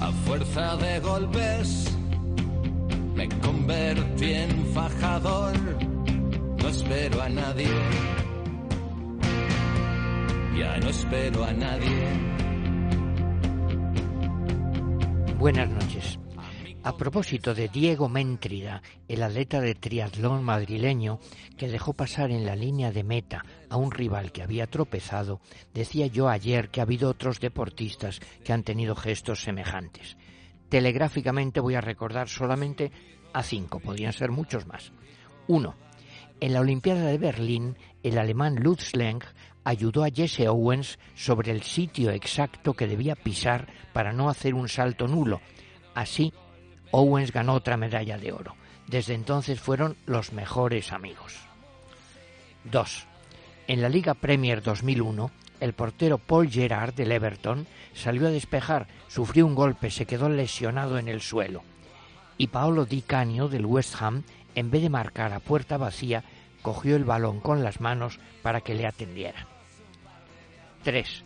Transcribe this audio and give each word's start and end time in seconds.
A 0.00 0.12
fuerza 0.24 0.76
de 0.76 1.00
golpes 1.00 1.96
me 3.14 3.28
convertí 3.40 4.32
en 4.32 4.66
fajador. 4.74 5.54
No 6.62 6.68
espero 6.68 7.22
a 7.22 7.28
nadie. 7.28 7.68
Ya 10.58 10.78
no 10.78 10.88
espero 10.88 11.44
a 11.44 11.52
nadie. 11.52 12.08
Buenas 15.38 15.68
noches. 15.68 16.18
A 16.86 16.96
propósito 16.96 17.52
de 17.52 17.66
Diego 17.66 18.08
Méntrida, 18.08 18.80
el 19.08 19.24
atleta 19.24 19.60
de 19.60 19.74
triatlón 19.74 20.44
madrileño 20.44 21.18
que 21.56 21.66
dejó 21.66 21.94
pasar 21.94 22.30
en 22.30 22.46
la 22.46 22.54
línea 22.54 22.92
de 22.92 23.02
meta 23.02 23.44
a 23.68 23.76
un 23.76 23.90
rival 23.90 24.30
que 24.30 24.44
había 24.44 24.68
tropezado, 24.68 25.40
decía 25.74 26.06
yo 26.06 26.28
ayer 26.28 26.70
que 26.70 26.78
ha 26.78 26.84
habido 26.84 27.10
otros 27.10 27.40
deportistas 27.40 28.20
que 28.44 28.52
han 28.52 28.62
tenido 28.62 28.94
gestos 28.94 29.42
semejantes. 29.42 30.16
Telegráficamente 30.68 31.58
voy 31.58 31.74
a 31.74 31.80
recordar 31.80 32.28
solamente 32.28 32.92
a 33.32 33.42
cinco, 33.42 33.80
podrían 33.80 34.12
ser 34.12 34.30
muchos 34.30 34.64
más. 34.68 34.92
Uno, 35.48 35.74
en 36.38 36.52
la 36.52 36.60
Olimpiada 36.60 37.06
de 37.06 37.18
Berlín, 37.18 37.76
el 38.04 38.16
alemán 38.16 38.60
Lutz 38.62 38.94
Lenk 38.94 39.24
ayudó 39.64 40.04
a 40.04 40.10
Jesse 40.10 40.46
Owens 40.46 41.00
sobre 41.16 41.50
el 41.50 41.64
sitio 41.64 42.12
exacto 42.12 42.74
que 42.74 42.86
debía 42.86 43.16
pisar 43.16 43.66
para 43.92 44.12
no 44.12 44.28
hacer 44.28 44.54
un 44.54 44.68
salto 44.68 45.08
nulo. 45.08 45.40
Así 45.92 46.32
Owens 46.90 47.32
ganó 47.32 47.54
otra 47.54 47.76
medalla 47.76 48.18
de 48.18 48.32
oro. 48.32 48.54
Desde 48.86 49.14
entonces 49.14 49.60
fueron 49.60 49.96
los 50.06 50.32
mejores 50.32 50.92
amigos. 50.92 51.34
2. 52.64 53.06
En 53.68 53.82
la 53.82 53.88
Liga 53.88 54.14
Premier 54.14 54.62
2001, 54.62 55.30
el 55.60 55.72
portero 55.72 56.18
Paul 56.18 56.50
Gerard 56.50 56.94
del 56.94 57.12
Everton 57.12 57.66
salió 57.94 58.28
a 58.28 58.30
despejar, 58.30 58.86
sufrió 59.08 59.46
un 59.46 59.54
golpe, 59.54 59.90
se 59.90 60.06
quedó 60.06 60.28
lesionado 60.28 60.98
en 60.98 61.08
el 61.08 61.20
suelo. 61.20 61.62
Y 62.38 62.48
Paolo 62.48 62.84
Di 62.84 63.02
Canio 63.02 63.48
del 63.48 63.66
West 63.66 64.00
Ham, 64.00 64.22
en 64.54 64.70
vez 64.70 64.82
de 64.82 64.90
marcar 64.90 65.32
a 65.32 65.40
puerta 65.40 65.78
vacía, 65.78 66.22
cogió 66.62 66.96
el 66.96 67.04
balón 67.04 67.40
con 67.40 67.62
las 67.62 67.80
manos 67.80 68.18
para 68.42 68.60
que 68.60 68.74
le 68.74 68.86
atendiera. 68.86 69.46
3. 70.84 71.24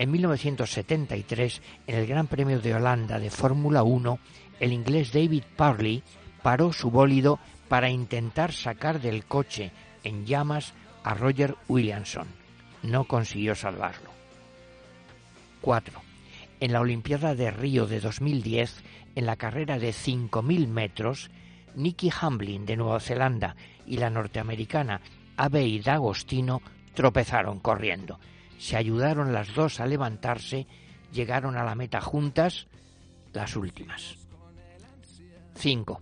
En 0.00 0.10
1973, 0.12 1.60
en 1.86 1.94
el 1.94 2.06
Gran 2.06 2.26
Premio 2.26 2.58
de 2.58 2.74
Holanda 2.74 3.18
de 3.18 3.28
Fórmula 3.28 3.82
1, 3.82 4.18
el 4.58 4.72
inglés 4.72 5.12
David 5.12 5.42
Parley 5.56 6.02
paró 6.42 6.72
su 6.72 6.90
bólido 6.90 7.38
para 7.68 7.90
intentar 7.90 8.54
sacar 8.54 9.02
del 9.02 9.26
coche 9.26 9.72
en 10.02 10.24
llamas 10.24 10.72
a 11.04 11.12
Roger 11.12 11.54
Williamson. 11.68 12.28
No 12.82 13.04
consiguió 13.04 13.54
salvarlo. 13.54 14.08
4. 15.60 16.00
En 16.60 16.72
la 16.72 16.80
Olimpiada 16.80 17.34
de 17.34 17.50
Río 17.50 17.86
de 17.86 18.00
2010, 18.00 18.82
en 19.16 19.26
la 19.26 19.36
carrera 19.36 19.78
de 19.78 19.90
5.000 19.90 20.66
metros, 20.66 21.30
Nikki 21.74 22.10
Hamblin 22.18 22.64
de 22.64 22.78
Nueva 22.78 23.00
Zelanda 23.00 23.54
y 23.86 23.98
la 23.98 24.08
norteamericana 24.08 25.02
Abey 25.36 25.78
D'Agostino 25.80 26.62
tropezaron 26.94 27.58
corriendo. 27.58 28.18
Se 28.60 28.76
ayudaron 28.76 29.32
las 29.32 29.54
dos 29.54 29.80
a 29.80 29.86
levantarse, 29.86 30.66
llegaron 31.14 31.56
a 31.56 31.64
la 31.64 31.74
meta 31.74 32.02
juntas, 32.02 32.66
las 33.32 33.56
últimas. 33.56 34.18
5. 35.54 35.98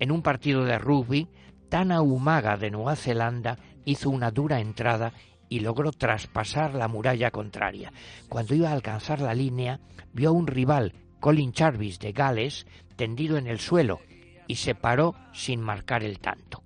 En 0.00 0.10
un 0.10 0.22
partido 0.22 0.64
de 0.64 0.78
rugby, 0.78 1.28
Tana 1.68 2.00
Umaga 2.00 2.56
de 2.56 2.70
Nueva 2.70 2.96
Zelanda 2.96 3.58
hizo 3.84 4.08
una 4.08 4.30
dura 4.30 4.58
entrada 4.58 5.12
y 5.50 5.60
logró 5.60 5.92
traspasar 5.92 6.74
la 6.74 6.88
muralla 6.88 7.30
contraria. 7.30 7.92
Cuando 8.30 8.54
iba 8.54 8.70
a 8.70 8.72
alcanzar 8.72 9.20
la 9.20 9.34
línea, 9.34 9.78
vio 10.14 10.30
a 10.30 10.32
un 10.32 10.46
rival, 10.46 10.94
Colin 11.20 11.52
Jarvis 11.52 11.98
de 11.98 12.12
Gales, 12.12 12.66
tendido 12.96 13.36
en 13.36 13.46
el 13.46 13.60
suelo 13.60 14.00
y 14.46 14.54
se 14.54 14.74
paró 14.74 15.14
sin 15.34 15.60
marcar 15.60 16.02
el 16.02 16.20
tanto. 16.20 16.62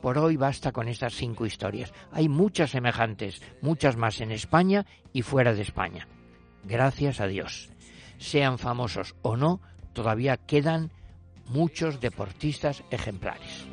Por 0.00 0.18
hoy 0.18 0.36
basta 0.36 0.72
con 0.72 0.88
estas 0.88 1.14
cinco 1.14 1.46
historias. 1.46 1.92
Hay 2.12 2.28
muchas 2.28 2.70
semejantes, 2.70 3.42
muchas 3.60 3.96
más 3.96 4.20
en 4.20 4.32
España 4.32 4.86
y 5.12 5.22
fuera 5.22 5.52
de 5.52 5.62
España. 5.62 6.08
Gracias 6.64 7.20
a 7.20 7.26
Dios. 7.26 7.70
Sean 8.18 8.58
famosos 8.58 9.14
o 9.22 9.36
no, 9.36 9.60
todavía 9.92 10.36
quedan 10.36 10.90
muchos 11.46 12.00
deportistas 12.00 12.84
ejemplares. 12.90 13.66